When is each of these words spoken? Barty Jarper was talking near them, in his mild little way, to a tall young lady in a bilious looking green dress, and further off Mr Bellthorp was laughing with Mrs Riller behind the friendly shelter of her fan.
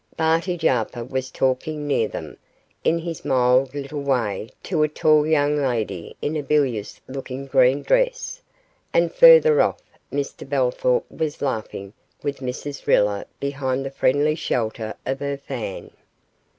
Barty 0.17 0.57
Jarper 0.57 1.03
was 1.03 1.29
talking 1.29 1.85
near 1.85 2.07
them, 2.07 2.37
in 2.83 2.97
his 2.97 3.23
mild 3.23 3.75
little 3.75 4.01
way, 4.01 4.49
to 4.63 4.81
a 4.81 4.87
tall 4.87 5.27
young 5.27 5.55
lady 5.57 6.17
in 6.23 6.35
a 6.35 6.41
bilious 6.41 6.99
looking 7.07 7.45
green 7.45 7.83
dress, 7.83 8.41
and 8.95 9.13
further 9.13 9.61
off 9.61 9.83
Mr 10.11 10.43
Bellthorp 10.49 11.03
was 11.11 11.39
laughing 11.43 11.93
with 12.23 12.39
Mrs 12.39 12.87
Riller 12.87 13.25
behind 13.39 13.85
the 13.85 13.91
friendly 13.91 14.33
shelter 14.33 14.95
of 15.05 15.19
her 15.19 15.37
fan. 15.37 15.91